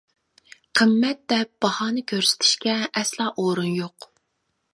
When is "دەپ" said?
1.33-1.51